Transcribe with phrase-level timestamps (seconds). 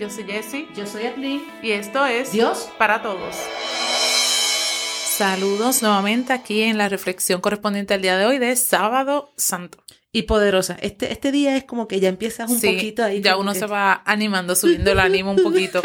[0.00, 0.66] Yo soy Jessie.
[0.74, 1.42] Yo soy Atlin.
[1.62, 3.36] Y esto es Dios para todos.
[5.04, 9.84] Saludos nuevamente aquí en la reflexión correspondiente al día de hoy de Sábado Santo.
[10.10, 10.78] Y poderosa.
[10.80, 13.20] Este, este día es como que ya empiezas un poquito ahí.
[13.20, 15.82] Ya uno se va animando, subiendo el ánimo un poquito.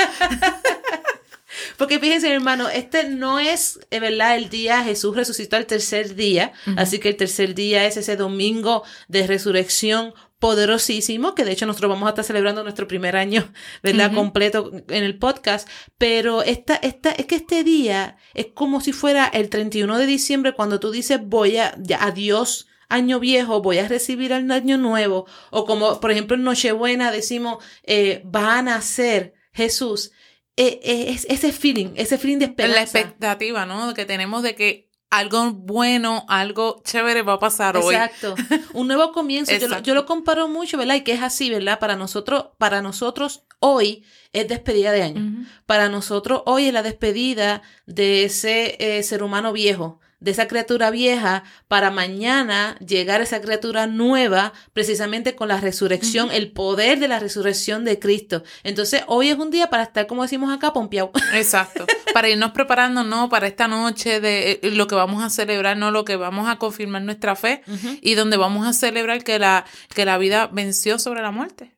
[1.78, 4.38] Porque fíjense, hermano, este no es, eh, ¿verdad?
[4.38, 6.54] El día Jesús resucitó el tercer día.
[6.78, 10.14] Así que el tercer día es ese domingo de resurrección
[10.46, 13.52] poderosísimo, que de hecho nosotros vamos a estar celebrando nuestro primer año,
[13.82, 14.14] ¿verdad?
[14.14, 15.67] Completo en el podcast,
[15.98, 20.53] pero esta, esta, es que este día es como si fuera el 31 de diciembre
[20.53, 25.26] cuando tú dices voy a, ya, adiós año viejo, voy a recibir el año nuevo,
[25.50, 30.12] o como por ejemplo en Nochebuena decimos, eh, va a nacer Jesús.
[30.58, 32.75] Eh, eh, es, ese feeling, ese feeling de esperanza.
[32.75, 33.95] La expectativa, ¿no?
[33.95, 37.96] Que tenemos de que algo bueno, algo chévere va a pasar hoy.
[37.96, 38.36] Exacto.
[38.73, 39.52] Un nuevo comienzo.
[39.82, 40.96] yo, lo, comparo mucho, ¿verdad?
[40.96, 41.80] Y que es así, ¿verdad?
[41.80, 45.46] Para nosotros, para nosotros hoy es despedida de año.
[45.66, 50.90] Para nosotros hoy es la despedida de ese eh, ser humano viejo, de esa criatura
[50.90, 57.08] vieja para mañana llegar a esa criatura nueva precisamente con la resurrección, el poder de
[57.08, 58.44] la resurrección de Cristo.
[58.64, 61.12] Entonces hoy es un día para estar, como decimos acá, pompeado.
[61.36, 63.30] Exacto, para irnos preparando, ¿no?
[63.30, 65.92] Para esta noche de eh, lo que vamos a celebrar, ¿no?
[65.92, 67.62] Lo que vamos a confirmar nuestra fe
[68.02, 71.78] y donde vamos a celebrar que la, que la vida venció sobre la muerte.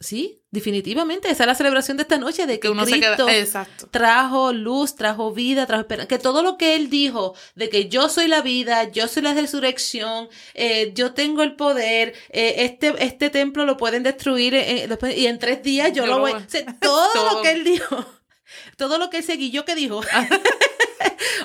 [0.00, 1.30] Sí, definitivamente.
[1.30, 3.26] Esa es la celebración de esta noche, de que, uno Cristo
[3.90, 6.08] trajo luz, trajo vida, trajo esperanza.
[6.08, 9.34] Que todo lo que Él dijo, de que yo soy la vida, yo soy la
[9.34, 15.26] resurrección, eh, yo tengo el poder, eh, este, este templo lo pueden destruir eh, y
[15.26, 16.32] en tres días yo, lo voy...
[16.80, 18.06] todo, lo que Él dijo,
[18.76, 20.00] todo lo que Él seguía, que dijo.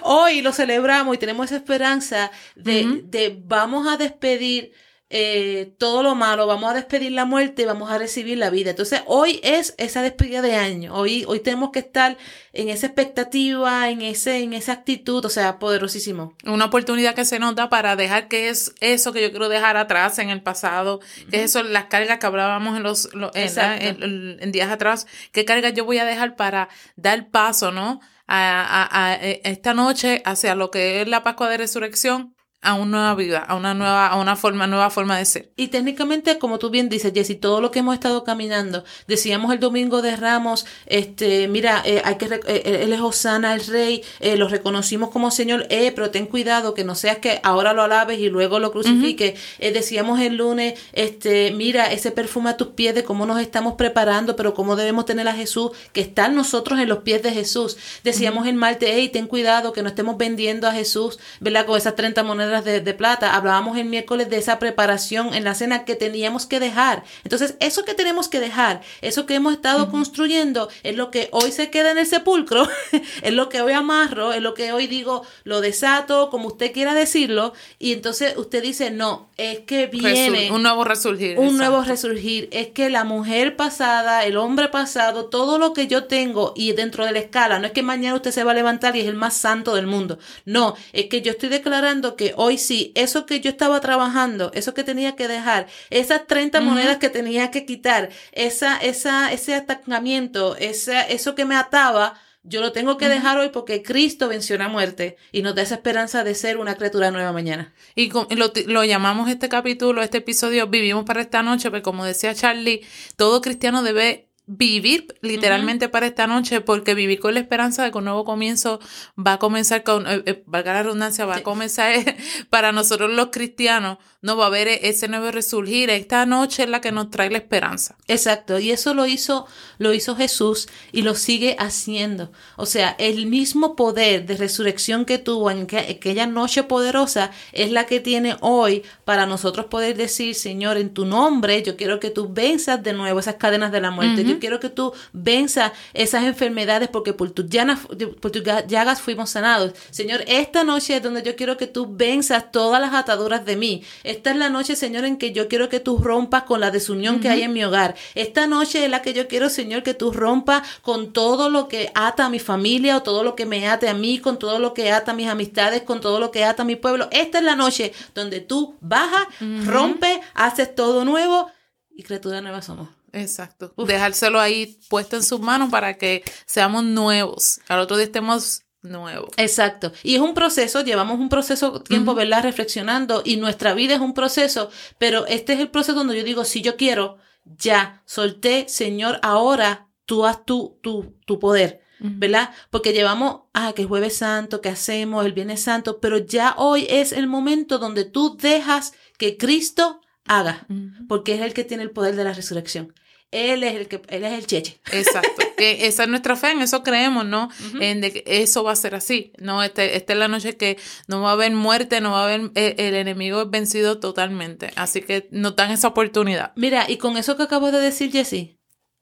[0.02, 4.73] Hoy lo celebramos y tenemos esa esperanza de, de vamos a despedir
[5.11, 8.72] eh, todo lo malo, vamos a despedir la muerte y vamos a recibir la vida.
[8.72, 10.95] Entonces, hoy es esa despedida de año.
[10.95, 12.17] Hoy, hoy tenemos que estar
[12.53, 16.36] en esa expectativa, en, ese, en esa actitud, o sea, poderosísimo.
[16.45, 20.17] Una oportunidad que se nota para dejar que es eso que yo quiero dejar atrás
[20.17, 20.99] en el pasado,
[21.30, 25.86] que es eso, las cargas que hablábamos en los, en, días atrás, qué cargas yo
[25.86, 27.99] voy a dejar para dar paso, ¿no?
[28.27, 32.34] A, a esta noche hacia lo que es la Pascua de Resurrección
[32.65, 35.52] a una nueva vida, a una nueva, a una forma, nueva forma de ser.
[35.55, 39.59] Y técnicamente, como tú bien dices, Jessy, todo lo que hemos estado caminando, decíamos el
[39.59, 44.36] domingo de Ramos, este, mira, eh, hay que, eh, él es Osana, el rey, eh,
[44.36, 48.20] lo reconocimos como Señor, eh, pero ten cuidado que no seas que ahora lo alabes
[48.20, 49.39] y luego lo crucifiques.
[49.59, 54.36] decíamos el lunes, este, mira, ese perfume a tus pies de cómo nos estamos preparando,
[54.36, 57.77] pero cómo debemos tener a Jesús, que está nosotros en los pies de Jesús.
[58.03, 61.67] Decíamos el martes, hey, ten cuidado que no estemos vendiendo a Jesús, ¿verdad?
[61.67, 63.36] Con esas 30 monedas de, plata.
[63.36, 67.04] Hablábamos el miércoles de esa preparación en la cena que teníamos que dejar.
[67.23, 71.52] Entonces, eso que tenemos que dejar, eso que hemos estado construyendo, es lo que hoy
[71.52, 72.67] se queda en el sepulcro,
[73.21, 76.94] es lo que hoy amarro, es lo que hoy digo, lo desato, como usted quiera
[76.94, 81.38] decirlo, y entonces usted dice, no, es que viene un nuevo resurgir.
[81.38, 82.48] Un nuevo resurgir.
[82.52, 87.05] Es que la mujer pasada, el hombre pasado, todo lo que yo tengo y dentro
[87.05, 89.15] de la escala, no es que mañana usted se va a levantar y es el
[89.15, 90.20] más santo del mundo.
[90.45, 94.73] No, es que yo estoy declarando que hoy sí, eso que yo estaba trabajando, eso
[94.73, 100.55] que tenía que dejar, esas 30 monedas que tenía que quitar, esa, esa, ese atacamiento,
[100.57, 104.69] esa, eso que me ataba, yo lo tengo que dejar hoy porque Cristo venció la
[104.69, 107.73] muerte y nos da esa esperanza de ser una criatura nueva mañana.
[107.95, 108.27] Y lo,
[108.67, 112.85] lo, llamamos este capítulo, este episodio, vivimos para esta noche, porque como decía Charlie,
[113.15, 117.98] todo cristiano debe vivir literalmente para esta noche, porque vivir con la esperanza de que
[117.98, 118.80] un nuevo comienzo
[119.17, 121.95] va a comenzar con, eh, eh, valga la redundancia, va a comenzar
[122.50, 125.89] para nosotros los cristianos, no va a haber ese nuevo resurgir.
[125.89, 127.95] Esta noche es la que nos trae la esperanza.
[128.07, 129.48] Exacto, y eso lo hizo,
[129.80, 132.31] lo hizo Jesús y lo sigue haciendo.
[132.56, 137.86] O sea, el mismo poder de resurrección que tuvo en aquella noche poderosa es la
[137.86, 142.30] que tiene hoy para nosotros poder decir, Señor, en tu nombre, yo quiero que tú
[142.31, 147.13] venzas de nuevo esas cadenas de la muerte quiero que tú venzas esas enfermedades porque
[147.13, 147.79] por tus, llagas,
[148.19, 149.73] por tus llagas fuimos sanados.
[149.91, 153.83] Señor, esta noche es donde yo quiero que tú venzas todas las ataduras de mí.
[154.03, 157.19] Esta es la noche, Señor, en que yo quiero que tú rompas con la desunión
[157.19, 157.95] que hay en mi hogar.
[158.13, 161.91] Esta noche es la que yo quiero, Señor, que tú rompas con todo lo que
[161.95, 164.73] ata a mi familia o todo lo que me ate a mí, con todo lo
[164.73, 167.07] que ata a mis amistades, con todo lo que ata a mi pueblo.
[167.11, 169.27] Esta es la noche donde tú bajas,
[169.65, 171.51] rompes, haces todo nuevo
[171.95, 172.89] y criatura nueva somos.
[173.15, 173.73] Exacto.
[173.77, 177.59] Dejárselo ahí puesto en sus manos para que seamos nuevos.
[177.67, 179.29] Al otro día estemos nuevos.
[179.38, 179.91] Exacto.
[180.03, 182.44] Y es un proceso, llevamos un proceso tiempo, ¿verdad?
[182.44, 186.44] Reflexionando y nuestra vida es un proceso, pero este es el proceso donde yo digo,
[186.44, 187.17] si yo quiero
[187.57, 191.81] ya, solté, Señor, ahora tú haz tu, tu, tu poder.
[191.97, 192.51] ¿verdad?
[192.69, 196.85] Porque llevamos, ah, que es jueves santo, que hacemos el viernes santo, pero ya hoy
[196.89, 200.67] es el momento donde tú dejas que Cristo haga,
[201.07, 202.94] porque es el que tiene el poder de la resurrección.
[203.31, 204.80] Él es el que, él es el cheche.
[204.92, 205.44] Exacto.
[205.57, 207.50] que esa es nuestra fe, en eso creemos, ¿no?
[207.80, 209.33] En de que eso va a ser así.
[209.38, 210.77] No, este, esta es la noche que
[211.07, 214.72] no va a haber muerte, no va a haber, eh, el, enemigo es vencido totalmente.
[214.75, 216.54] Así que nos dan esa oportunidad.
[216.56, 218.57] Mira, y con eso que acabo de decir, Jesse,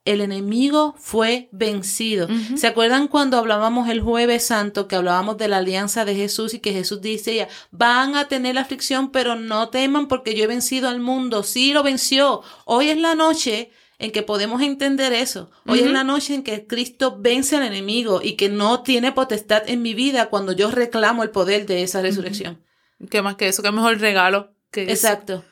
[0.06, 2.28] el enemigo fue vencido.
[2.58, 6.60] ¿Se acuerdan cuando hablábamos el jueves santo, que hablábamos de la alianza de Jesús y
[6.60, 11.00] que Jesús dice, van a tener aflicción, pero no teman porque yo he vencido al
[11.00, 11.44] mundo.
[11.44, 12.42] Sí, lo venció.
[12.66, 15.52] Hoy es la noche en que podemos entender eso.
[15.68, 19.64] Hoy es la noche en que Cristo vence al enemigo y que no tiene potestad
[19.68, 22.64] en mi vida cuando yo reclamo el poder de esa resurrección.
[23.10, 23.64] ¿Qué más que eso?
[23.64, 25.44] ¿Qué mejor regalo que Exacto.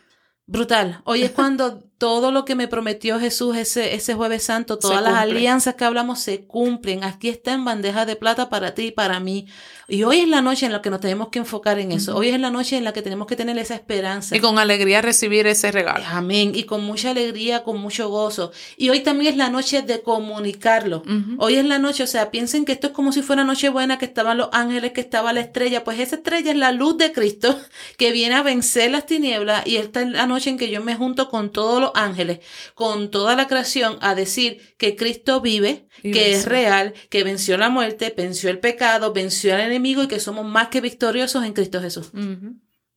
[0.46, 1.02] Brutal.
[1.06, 5.14] Hoy es cuando todo lo que me prometió Jesús ese, ese jueves santo, todas las
[5.14, 7.04] alianzas que hablamos se cumplen.
[7.04, 9.46] Aquí está en bandeja de plata para ti y para mí.
[9.88, 12.16] Y hoy es la noche en la que nos tenemos que enfocar en eso.
[12.16, 14.36] Hoy es la noche en la que tenemos que tener esa esperanza.
[14.36, 16.06] Y con alegría recibir ese regalo.
[16.08, 16.54] Amén.
[16.56, 18.54] Y con mucha alegría, con mucho gozo.
[18.78, 21.04] Y hoy también es la noche de comunicarlo.
[21.40, 23.98] Hoy es la noche, o sea, piensen que esto es como si fuera noche buena,
[23.98, 25.84] que estaban los ángeles, que estaba la estrella.
[25.84, 27.60] Pues esa estrella es la luz de Cristo
[27.98, 29.68] que viene a vencer las tinieblas.
[29.68, 32.40] Y esta es la noche en que yo me junto con todos los ángeles,
[32.74, 37.70] con toda la creación, a decir que Cristo vive, que es real, que venció la
[37.70, 41.82] muerte, venció el pecado, venció al enemigo y que somos más que victoriosos en Cristo
[41.82, 42.12] Jesús.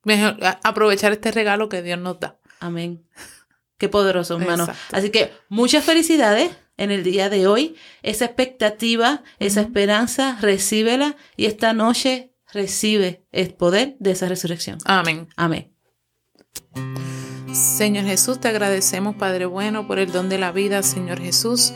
[0.05, 2.39] Mejor aprovechar este regalo que Dios nos da.
[2.61, 3.07] Amén.
[3.79, 4.69] Qué poderoso, hermano.
[4.93, 7.77] Así que muchas felicidades en el día de hoy.
[8.03, 14.79] Esa expectativa, esa esperanza, recíbela y esta noche recibe el poder de esa resurrección.
[14.85, 15.29] Amén.
[15.37, 15.73] Amén.
[17.55, 21.73] Señor Jesús, te agradecemos, Padre bueno, por el don de la vida, Señor Jesús.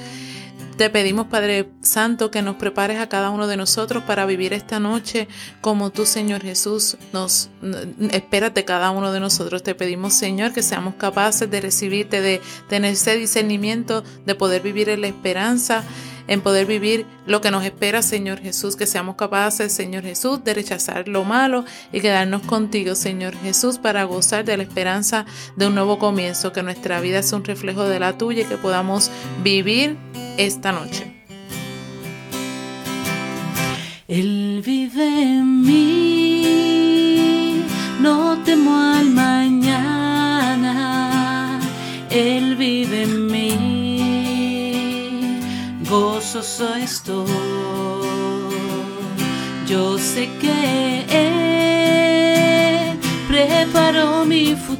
[0.76, 4.80] Te pedimos, Padre Santo, que nos prepares a cada uno de nosotros para vivir esta
[4.80, 5.28] noche
[5.60, 7.50] como tú, Señor Jesús, nos
[8.10, 9.62] esperas de cada uno de nosotros.
[9.62, 14.88] Te pedimos, Señor, que seamos capaces de recibirte, de tener ese discernimiento, de poder vivir
[14.88, 15.84] en la esperanza
[16.28, 20.54] en poder vivir lo que nos espera, Señor Jesús, que seamos capaces, Señor Jesús, de
[20.54, 25.26] rechazar lo malo y quedarnos contigo, Señor Jesús, para gozar de la esperanza
[25.56, 28.56] de un nuevo comienzo, que nuestra vida sea un reflejo de la tuya y que
[28.56, 29.10] podamos
[29.42, 29.96] vivir
[30.36, 31.14] esta noche.
[34.06, 36.44] Él vive en mí,
[38.00, 39.67] no temo al mañana,
[46.38, 47.26] gozoso estoy.
[49.66, 54.77] Yo sé que Él preparó mi futuro.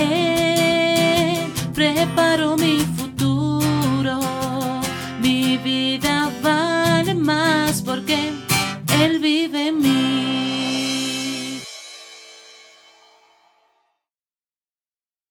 [0.00, 0.30] Que